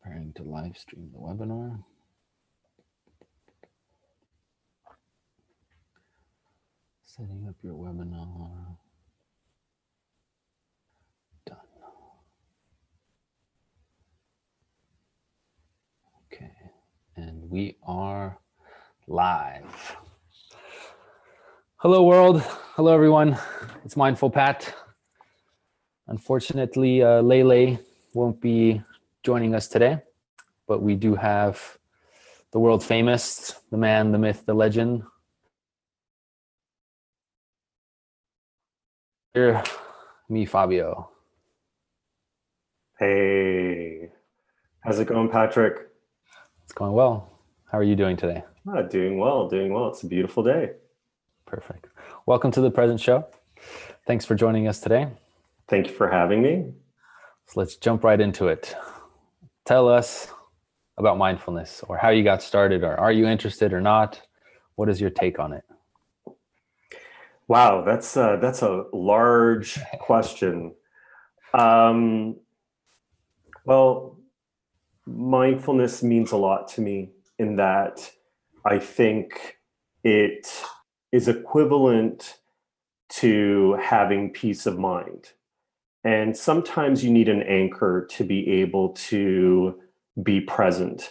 [0.00, 1.84] Preparing to live stream the webinar.
[7.04, 8.78] Setting up your webinar.
[11.44, 11.56] Done.
[16.32, 16.52] Okay,
[17.16, 18.38] and we are
[19.06, 19.96] live.
[21.76, 22.40] Hello, world.
[22.76, 23.36] Hello, everyone.
[23.84, 24.74] It's Mindful Pat.
[26.06, 27.78] Unfortunately, uh, Lele
[28.14, 28.82] won't be
[29.22, 30.00] joining us today,
[30.66, 31.78] but we do have
[32.50, 35.04] the world famous, the man, the myth, the legend.
[39.32, 39.62] Here,
[40.28, 41.08] me, Fabio.
[42.98, 44.10] Hey,
[44.80, 45.88] how's it going, Patrick?
[46.64, 47.30] It's going well.
[47.70, 48.42] How are you doing today?
[48.68, 49.88] Ah, doing well, doing well.
[49.88, 50.72] It's a beautiful day.
[51.46, 51.86] Perfect.
[52.26, 53.26] Welcome to the present show.
[54.06, 55.08] Thanks for joining us today.
[55.68, 56.72] Thank you for having me.
[57.46, 58.74] So let's jump right into it.
[59.64, 60.28] Tell us
[60.98, 64.20] about mindfulness or how you got started, or are you interested or not?
[64.74, 65.64] What is your take on it?
[67.48, 70.74] Wow, that's uh, that's a large question.
[71.54, 72.36] Um,
[73.64, 74.16] well,
[75.06, 78.10] mindfulness means a lot to me in that
[78.64, 79.58] I think
[80.04, 80.48] it
[81.12, 82.38] is equivalent
[83.10, 85.32] to having peace of mind.
[86.04, 89.78] And sometimes you need an anchor to be able to
[90.22, 91.10] be present.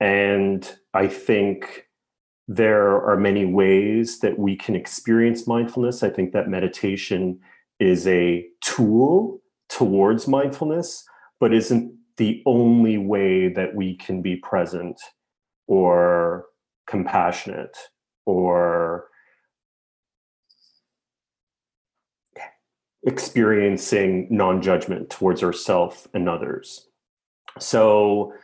[0.00, 1.86] And I think
[2.48, 6.02] there are many ways that we can experience mindfulness.
[6.02, 7.40] I think that meditation
[7.78, 11.04] is a tool towards mindfulness,
[11.40, 15.00] but isn't the only way that we can be present
[15.66, 16.44] or
[16.86, 17.76] compassionate
[18.26, 19.06] or
[23.04, 26.88] experiencing non-judgment towards ourselves and others.
[27.58, 28.34] So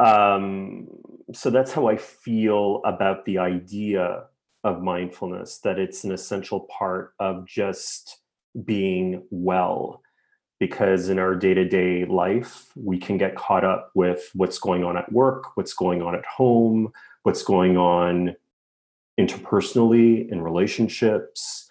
[0.00, 0.86] um
[1.32, 4.24] so that's how i feel about the idea
[4.64, 8.20] of mindfulness that it's an essential part of just
[8.64, 10.02] being well
[10.60, 15.10] because in our day-to-day life we can get caught up with what's going on at
[15.12, 16.92] work what's going on at home
[17.24, 18.34] what's going on
[19.20, 21.67] interpersonally in relationships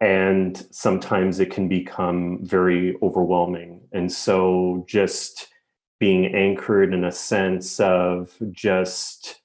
[0.00, 3.80] and sometimes it can become very overwhelming.
[3.92, 5.48] And so just
[5.98, 9.40] being anchored in a sense of just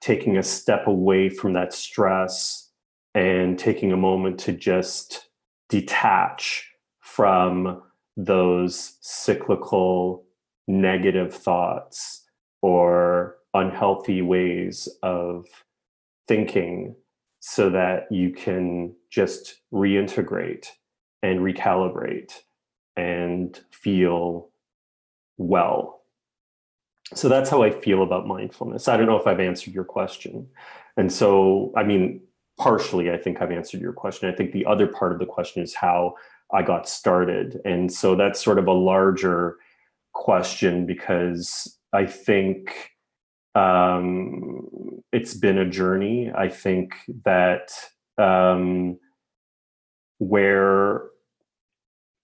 [0.00, 2.70] taking a step away from that stress
[3.14, 5.28] and taking a moment to just
[5.68, 6.70] detach
[7.00, 7.82] from
[8.16, 10.24] those cyclical
[10.66, 12.24] negative thoughts
[12.62, 15.46] or unhealthy ways of
[16.26, 16.94] thinking
[17.44, 20.68] so that you can just reintegrate
[21.24, 22.32] and recalibrate
[22.96, 24.48] and feel
[25.38, 26.02] well.
[27.14, 28.86] So that's how I feel about mindfulness.
[28.86, 30.46] I don't know if I've answered your question.
[30.96, 32.20] And so, I mean,
[32.58, 34.32] partially, I think I've answered your question.
[34.32, 36.14] I think the other part of the question is how
[36.52, 37.60] I got started.
[37.64, 39.56] And so that's sort of a larger
[40.12, 42.92] question because I think
[43.54, 46.30] um, it's been a journey.
[46.34, 47.72] I think that
[48.18, 48.98] um,
[50.18, 51.02] where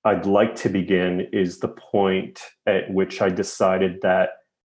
[0.04, 4.30] I'd like to begin is the point at which I decided that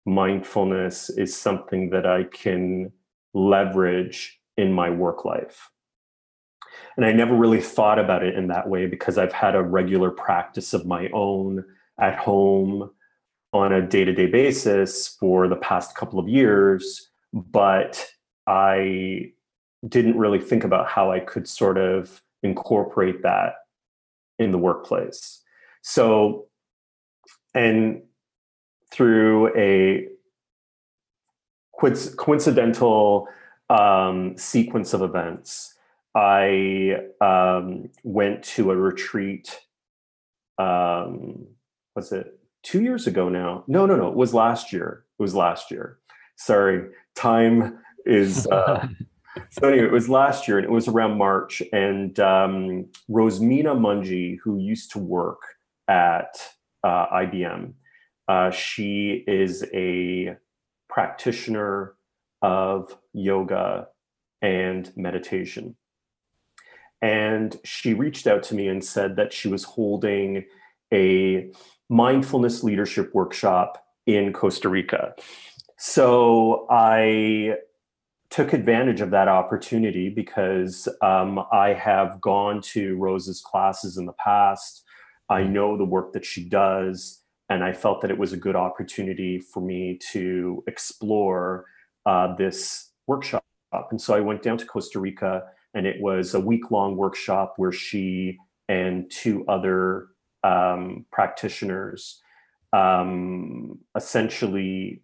[0.06, 2.90] mindfulness is something that I can
[3.32, 5.70] leverage in my work life.
[6.96, 10.10] And I never really thought about it in that way because I've had a regular
[10.10, 11.64] practice of my own
[12.00, 12.90] at home
[13.52, 18.06] on a day to day basis for the past couple of years, but
[18.46, 19.32] I
[19.88, 23.54] didn't really think about how I could sort of incorporate that
[24.38, 25.42] in the workplace.
[25.82, 26.46] So,
[27.54, 28.02] and
[28.90, 30.08] through a
[32.16, 33.28] coincidental
[33.68, 35.74] um, sequence of events,
[36.14, 39.60] I um, went to a retreat.
[40.58, 41.46] Um,
[41.94, 43.64] was it two years ago now.
[43.66, 44.08] No, no, no.
[44.08, 45.04] It was last year.
[45.18, 45.98] It was last year.
[46.36, 48.46] Sorry, time is.
[48.46, 48.88] Uh,
[49.50, 51.62] so anyway, it was last year, and it was around March.
[51.72, 55.40] And um, Rosmina Munji, who used to work
[55.88, 56.36] at
[56.84, 57.72] uh, IBM,
[58.28, 60.36] uh, she is a
[60.88, 61.94] practitioner
[62.42, 63.88] of yoga
[64.42, 65.76] and meditation.
[67.02, 70.44] And she reached out to me and said that she was holding
[70.92, 71.50] a
[71.90, 75.14] mindfulness leadership workshop in Costa Rica.
[75.76, 77.56] So I
[78.30, 84.12] took advantage of that opportunity because um, I have gone to Rose's classes in the
[84.12, 84.84] past.
[85.28, 87.22] I know the work that she does.
[87.50, 91.66] and I felt that it was a good opportunity for me to explore
[92.06, 93.44] uh, this workshop.
[93.90, 95.42] And so I went down to Costa Rica,
[95.74, 98.38] and it was a week long workshop where she
[98.68, 100.06] and two other
[100.44, 102.20] um, practitioners
[102.72, 105.02] um, essentially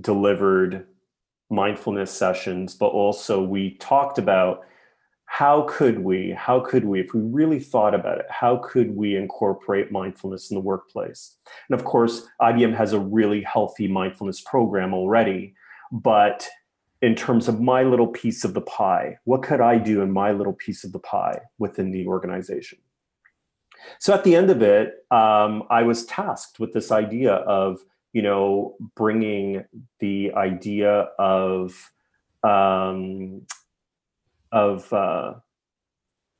[0.00, 0.86] delivered
[1.50, 4.64] mindfulness sessions, but also we talked about
[5.26, 9.16] how could we, how could we, if we really thought about it, how could we
[9.16, 11.36] incorporate mindfulness in the workplace?
[11.68, 15.54] And of course, IBM has a really healthy mindfulness program already,
[15.92, 16.48] but
[17.02, 20.32] in terms of my little piece of the pie, what could I do in my
[20.32, 22.78] little piece of the pie within the organization?
[23.98, 27.80] So at the end of it, um, I was tasked with this idea of,
[28.12, 29.64] you know, bringing
[29.98, 31.90] the idea of
[32.42, 33.46] um,
[34.52, 35.34] of uh,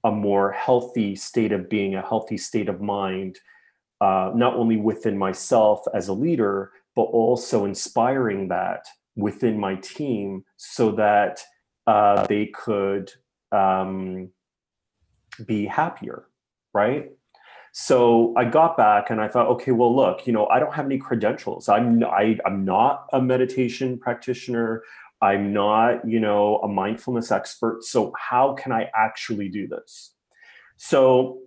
[0.05, 3.39] a more healthy state of being, a healthy state of mind,
[4.01, 8.87] uh, not only within myself as a leader, but also inspiring that
[9.17, 11.41] within my team so that
[11.87, 13.13] uh, they could
[13.53, 14.31] um,
[15.47, 16.25] be happier,
[16.73, 17.11] right?
[17.73, 20.87] So I got back and I thought, okay, well, look, you know, I don't have
[20.87, 21.69] any credentials.
[21.69, 24.83] I'm I, I'm not a meditation practitioner.
[25.23, 27.85] I'm not, you know, a mindfulness expert.
[27.85, 30.15] So how can I actually do this?
[30.79, 31.39] So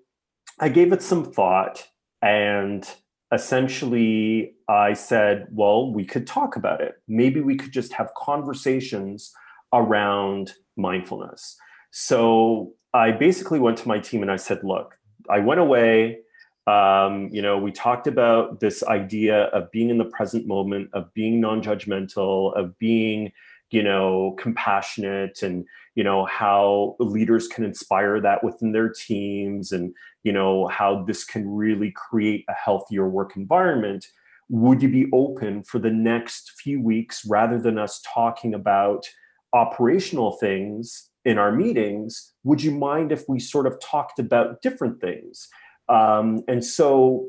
[0.59, 1.87] I gave it some thought
[2.21, 2.87] and
[3.33, 6.95] essentially I said, well, we could talk about it.
[7.07, 9.33] Maybe we could just have conversations
[9.73, 11.57] around mindfulness.
[11.91, 14.95] So I basically went to my team and I said, look,
[15.29, 16.19] I went away.
[16.65, 21.13] Um, you know, we talked about this idea of being in the present moment, of
[21.13, 23.31] being non judgmental, of being
[23.73, 25.65] you know compassionate and
[25.95, 31.25] you know how leaders can inspire that within their teams and you know how this
[31.25, 34.05] can really create a healthier work environment
[34.49, 39.09] would you be open for the next few weeks rather than us talking about
[39.53, 44.99] operational things in our meetings would you mind if we sort of talked about different
[44.99, 45.47] things
[45.89, 47.27] um, and so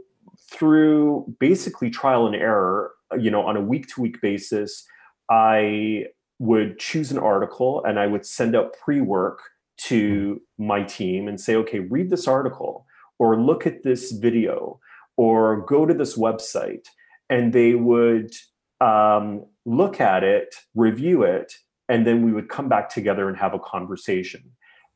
[0.51, 4.87] through basically trial and error you know on a week to week basis
[5.31, 6.05] i
[6.39, 9.41] would choose an article and I would send out pre work
[9.77, 12.87] to my team and say, okay, read this article
[13.19, 14.81] or look at this video
[15.17, 16.87] or go to this website.
[17.31, 18.33] And they would
[18.81, 21.55] um, look at it, review it,
[21.89, 24.43] and then we would come back together and have a conversation.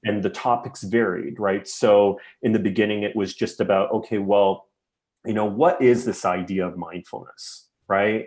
[0.05, 1.67] And the topics varied, right?
[1.67, 4.69] So in the beginning, it was just about, okay, well,
[5.27, 8.27] you know, what is this idea of mindfulness, right?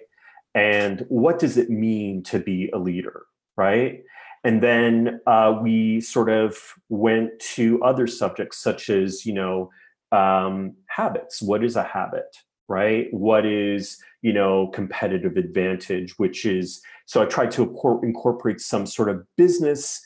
[0.54, 3.24] and what does it mean to be a leader
[3.56, 4.04] right
[4.44, 6.58] and then uh, we sort of
[6.90, 9.69] went to other subjects such as you know
[10.12, 12.38] um, habits what is a habit
[12.68, 17.63] right what is you know competitive advantage which is so i tried to
[18.04, 20.02] incorporate some sort of business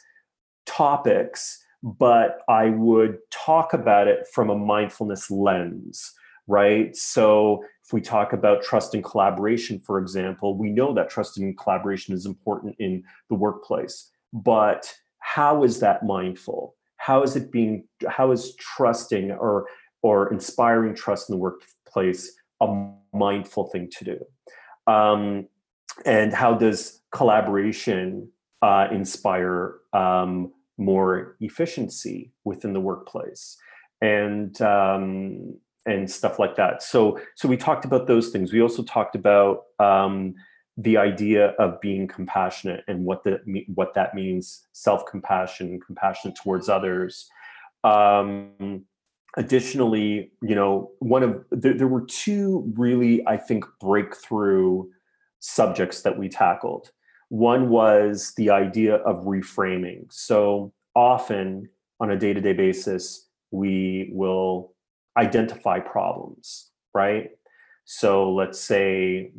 [0.65, 6.13] topics but i would talk about it from a mindfulness lens
[6.47, 11.37] right so if we talk about trust and collaboration, for example, we know that trust
[11.37, 14.09] and collaboration is important in the workplace.
[14.33, 16.75] But how is that mindful?
[16.97, 19.67] How is it being, how is trusting or
[20.01, 24.91] or inspiring trust in the workplace a mindful thing to do?
[24.91, 25.47] Um,
[26.05, 28.29] and how does collaboration
[28.61, 33.57] uh, inspire um, more efficiency within the workplace?
[34.01, 36.81] And um, and stuff like that.
[36.81, 38.51] So so we talked about those things.
[38.51, 40.33] We also talked about um,
[40.77, 43.39] the idea of being compassionate and what the
[43.73, 47.29] what that means, self compassion, compassion towards others.
[47.83, 48.85] Um,
[49.37, 54.85] additionally, you know, one of there, there were two really I think breakthrough
[55.39, 56.91] subjects that we tackled.
[57.29, 60.11] One was the idea of reframing.
[60.11, 64.73] So often on a day to day basis, we will
[65.17, 67.31] identify problems, right?
[67.85, 69.31] So let's say,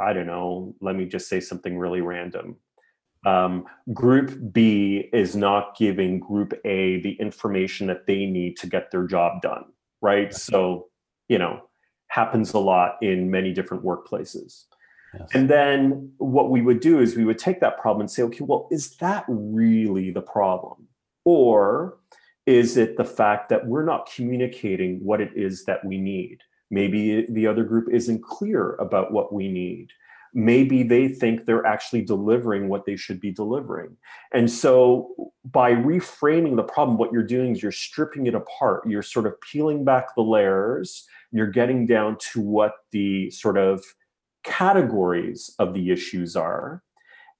[0.00, 2.56] I don't know, let me just say something really random.
[3.28, 8.90] Um, group B is not giving Group A the information that they need to get
[8.90, 9.64] their job done,
[10.00, 10.32] right?
[10.32, 10.88] So,
[11.28, 11.62] you know,
[12.08, 14.64] happens a lot in many different workplaces.
[15.18, 15.28] Yes.
[15.34, 18.44] And then what we would do is we would take that problem and say, okay,
[18.44, 20.88] well, is that really the problem?
[21.24, 21.98] Or
[22.46, 26.38] is it the fact that we're not communicating what it is that we need?
[26.70, 29.88] Maybe the other group isn't clear about what we need.
[30.34, 33.96] Maybe they think they're actually delivering what they should be delivering.
[34.32, 38.82] And so, by reframing the problem, what you're doing is you're stripping it apart.
[38.86, 43.82] You're sort of peeling back the layers you're getting down to what the sort of
[44.44, 46.82] categories of the issues are.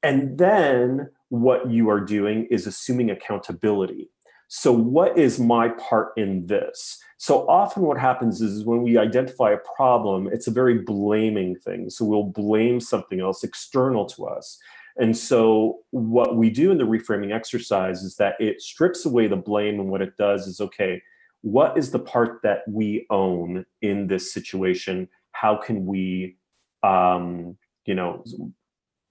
[0.03, 4.11] And then what you are doing is assuming accountability.
[4.49, 6.99] So, what is my part in this?
[7.19, 11.91] So, often what happens is when we identify a problem, it's a very blaming thing.
[11.91, 14.59] So, we'll blame something else external to us.
[14.97, 19.37] And so, what we do in the reframing exercise is that it strips away the
[19.37, 19.81] blame.
[19.81, 21.03] And what it does is okay,
[21.43, 25.09] what is the part that we own in this situation?
[25.33, 26.39] How can we,
[26.83, 28.25] um, you know,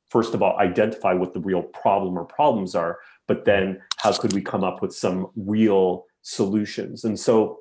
[0.09, 4.33] first of all, identify what the real problem or problems are, but then how could
[4.33, 7.03] we come up with some real solutions?
[7.03, 7.59] And so,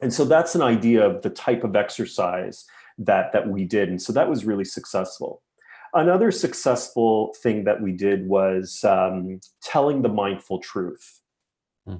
[0.00, 2.64] and so that's an idea of the type of exercise
[2.98, 5.42] that that we did, and so that was really successful.
[5.92, 11.20] Another successful thing that we did was um, telling the mindful truth,
[11.86, 11.96] hmm.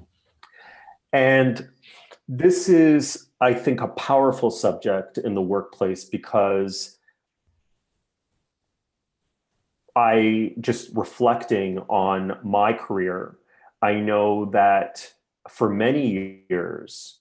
[1.11, 1.67] and
[2.27, 6.97] this is, I think, a powerful subject in the workplace because
[9.95, 13.37] I just reflecting on my career,
[13.81, 15.11] I know that
[15.49, 17.19] for many years,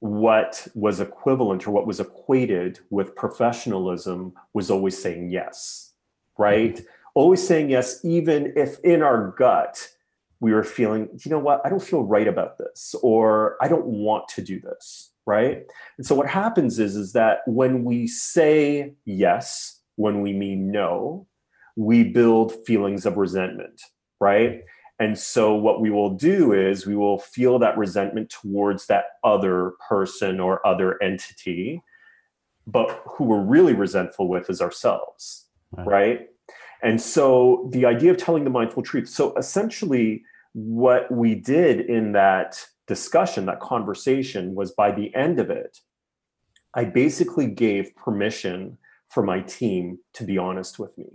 [0.00, 5.92] what was equivalent or what was equated with professionalism was always saying yes,
[6.38, 6.76] right?
[6.76, 6.86] Mm-hmm.
[7.14, 9.88] Always saying yes, even if in our gut
[10.40, 13.86] we were feeling, you know what, I don't feel right about this, or I don't
[13.86, 15.64] want to do this, right?
[15.96, 21.26] And so what happens is, is that when we say yes, when we mean no,
[21.76, 23.82] we build feelings of resentment,
[24.18, 24.62] right?
[24.98, 29.74] And so, what we will do is we will feel that resentment towards that other
[29.88, 31.82] person or other entity,
[32.66, 35.86] but who we're really resentful with is ourselves, right?
[35.86, 36.28] right?
[36.82, 39.08] And so, the idea of telling the mindful truth.
[39.08, 45.50] So, essentially, what we did in that discussion, that conversation, was by the end of
[45.50, 45.80] it,
[46.74, 48.78] I basically gave permission
[49.10, 51.06] for my team to be honest with me.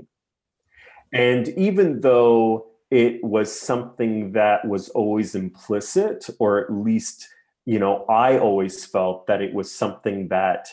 [1.14, 7.30] And even though it was something that was always implicit, or at least,
[7.66, 10.68] you know, I always felt that it was something that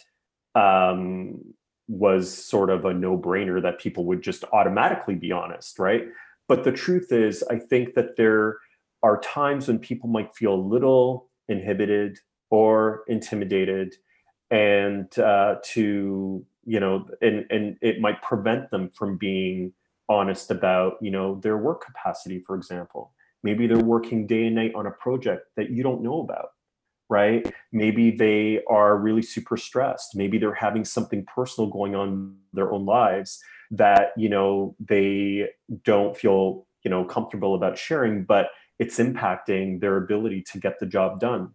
[0.54, 1.40] um,
[1.88, 6.04] was sort of a no brainer that people would just automatically be honest, right?
[6.48, 8.58] But the truth is, I think that there
[9.02, 12.18] are times when people might feel a little inhibited
[12.50, 13.94] or intimidated
[14.50, 19.72] and uh, to you know and and it might prevent them from being
[20.08, 23.12] honest about you know their work capacity for example.
[23.42, 26.50] Maybe they're working day and night on a project that you don't know about
[27.10, 27.54] right?
[27.72, 30.14] Maybe they are really super stressed.
[30.14, 35.48] Maybe they're having something personal going on in their own lives that you know they
[35.84, 38.48] don't feel you know comfortable about sharing but
[38.78, 41.54] it's impacting their ability to get the job done.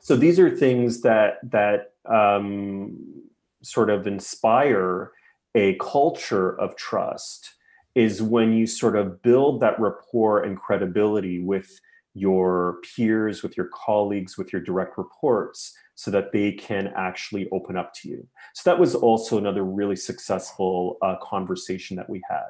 [0.00, 3.24] So these are things that that um,
[3.62, 5.12] sort of inspire
[5.54, 7.54] a culture of trust
[7.94, 11.80] is when you sort of build that rapport and credibility with
[12.14, 17.76] your peers, with your colleagues, with your direct reports, so that they can actually open
[17.76, 18.26] up to you.
[18.54, 22.48] So that was also another really successful uh, conversation that we had.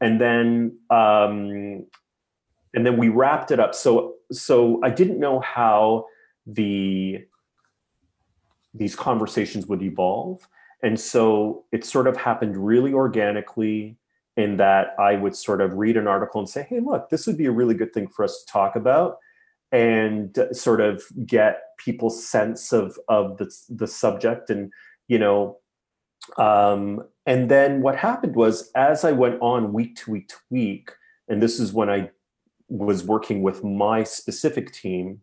[0.00, 1.86] And then, um,
[2.72, 3.74] and then we wrapped it up.
[3.74, 6.06] So, so I didn't know how
[6.46, 7.24] the
[8.72, 10.46] these conversations would evolve.
[10.82, 13.96] And so it sort of happened really organically
[14.36, 17.36] in that I would sort of read an article and say, hey, look, this would
[17.36, 19.18] be a really good thing for us to talk about
[19.72, 24.50] and sort of get people's sense of, of the, the subject.
[24.50, 24.72] And,
[25.08, 25.58] you know,
[26.38, 30.90] um, and then what happened was as I went on week to week to week,
[31.28, 32.10] and this is when I
[32.68, 35.20] was working with my specific team,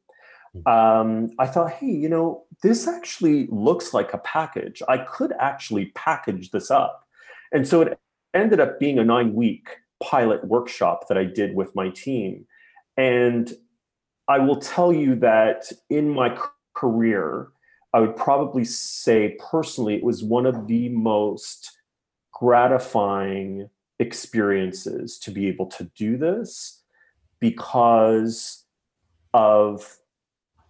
[0.66, 4.82] um, I thought, hey, you know, this actually looks like a package.
[4.88, 7.08] I could actually package this up.
[7.51, 8.00] And so it
[8.34, 9.70] ended up being a nine week
[10.01, 12.46] pilot workshop that I did with my team.
[12.98, 13.51] And
[14.27, 16.38] I will tell you that in my
[16.74, 17.48] career,
[17.94, 21.77] I would probably say personally, it was one of the most
[22.34, 26.84] gratifying experiences to be able to do this
[27.39, 28.66] because
[29.34, 29.98] of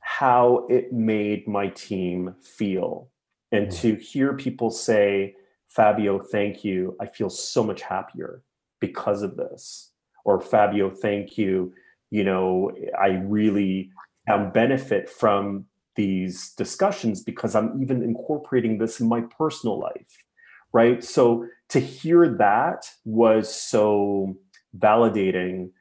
[0.08, 3.10] how it made my team feel.
[3.52, 3.82] And mm.
[3.82, 5.36] to hear people say,
[5.68, 6.96] Fabio, thank you.
[7.02, 8.42] I feel so much happier
[8.80, 9.92] because of this.
[10.24, 11.74] Or Fabio, thank you.
[12.10, 13.92] You know, I really
[14.30, 15.66] am benefit from
[15.98, 20.24] these discussions because I'm even incorporating this in my personal life.
[20.72, 21.04] Right.
[21.04, 24.38] So to hear that was so
[24.78, 25.72] validating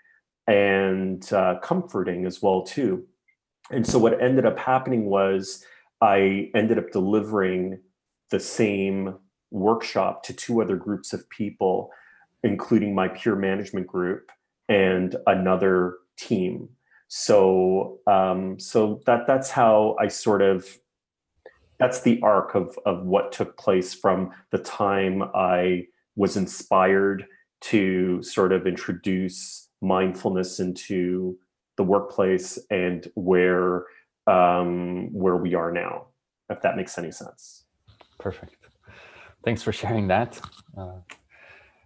[0.49, 3.06] and uh, comforting as well too
[3.70, 5.64] and so what ended up happening was
[6.00, 7.80] I ended up delivering
[8.30, 9.16] the same
[9.50, 11.90] workshop to two other groups of people,
[12.42, 14.30] including my peer management group
[14.68, 16.68] and another team.
[17.08, 20.78] So, um, so that that's how I sort of
[21.78, 27.26] that's the arc of of what took place from the time I was inspired
[27.61, 31.38] to sort of introduce mindfulness into
[31.76, 33.85] the workplace and where
[34.26, 36.06] um, where we are now,
[36.50, 37.64] if that makes any sense.
[38.18, 38.56] Perfect.
[39.45, 40.40] Thanks for sharing that.
[40.76, 40.99] Uh,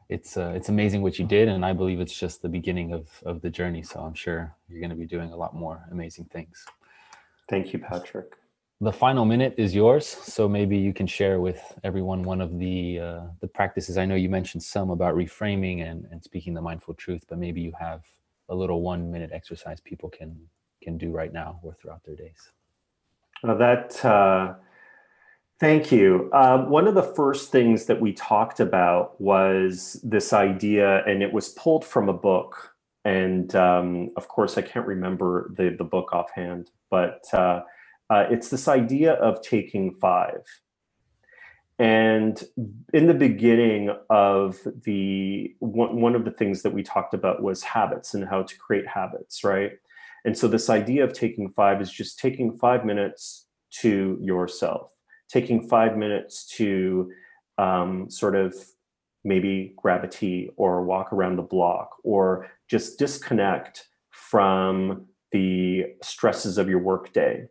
[0.09, 3.09] it's uh, it's amazing what you did, and I believe it's just the beginning of
[3.25, 3.83] of the journey.
[3.83, 6.65] So I'm sure you're going to be doing a lot more amazing things.
[7.49, 8.35] Thank you, Patrick.
[8.81, 12.99] The final minute is yours, so maybe you can share with everyone one of the
[12.99, 13.99] uh, the practices.
[13.99, 17.61] I know you mentioned some about reframing and and speaking the mindful truth, but maybe
[17.61, 18.03] you have
[18.51, 20.37] a little one minute exercise people can
[20.83, 22.51] can do right now or throughout their days.
[23.43, 24.55] Well, that uh,
[25.61, 26.31] Thank you.
[26.33, 31.35] Uh, one of the first things that we talked about was this idea, and it
[31.35, 32.75] was pulled from a book.
[33.05, 37.61] And um, of course, I can't remember the, the book offhand, but uh,
[38.09, 40.41] uh, it's this idea of taking five.
[41.81, 42.41] And
[42.95, 47.63] in the beginning of the one, one of the things that we talked about was
[47.63, 49.73] habits and how to create habits, right?
[50.25, 53.47] And so this idea of taking five is just taking five minutes
[53.81, 54.93] to yourself
[55.31, 57.11] taking five minutes to
[57.57, 58.55] um, sort of
[59.23, 66.59] maybe grab a tea or walk around the block or just disconnect from the stresses
[66.59, 67.47] of your workday.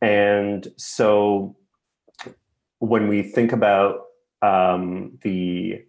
[0.00, 1.56] And so
[2.84, 4.02] when we think about
[4.42, 5.84] um, the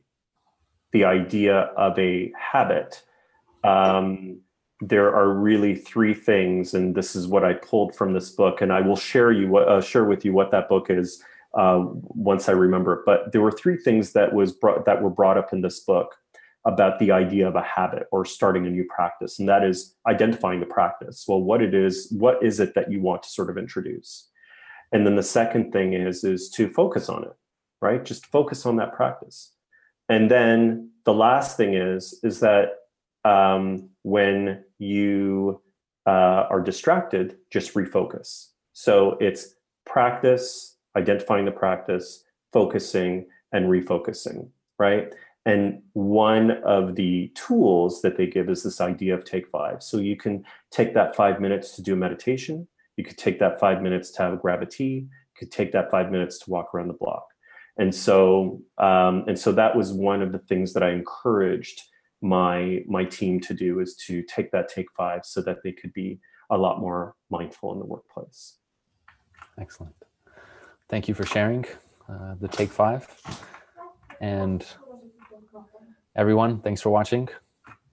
[0.91, 3.03] the idea of a habit,
[3.65, 4.39] um,
[4.79, 8.71] there are really three things, and this is what I pulled from this book, and
[8.71, 11.21] I will share you uh, share with you what that book is
[11.57, 13.03] uh, once I remember.
[13.05, 16.15] But there were three things that was brought, that were brought up in this book
[16.65, 20.61] about the idea of a habit or starting a new practice, and that is identifying
[20.61, 21.25] the practice.
[21.27, 24.29] Well, what it is, what is it that you want to sort of introduce,
[24.95, 27.35] and then the second thing is is to focus on it,
[27.81, 28.05] right?
[28.05, 29.51] Just focus on that practice,
[30.07, 32.67] and then the last thing is is that
[33.25, 35.59] um, when you
[36.07, 38.51] uh, are distracted, just refocus.
[38.71, 39.55] So it's
[39.85, 44.47] practice, identifying the practice, focusing, and refocusing,
[44.79, 45.13] right?
[45.45, 49.83] And one of the tools that they give is this idea of take five.
[49.83, 52.69] So you can take that five minutes to do meditation.
[52.97, 55.07] You could take that five minutes to have a grab a tea.
[55.07, 57.25] You could take that five minutes to walk around the block.
[57.77, 61.81] And so, um, and so that was one of the things that I encouraged
[62.21, 65.93] my my team to do is to take that take five so that they could
[65.93, 68.57] be a lot more mindful in the workplace.
[69.59, 69.95] Excellent.
[70.87, 71.65] Thank you for sharing
[72.09, 73.07] uh, the take five.
[74.21, 74.65] And
[76.15, 77.27] everyone thanks for watching.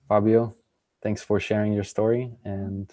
[0.08, 0.54] Fabio
[1.02, 2.30] thanks for sharing your story.
[2.44, 2.90] And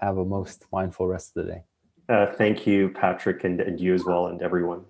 [0.00, 1.62] have a most mindful rest of the day.
[2.08, 4.84] Uh, thank you patrick and, and you as well and everyone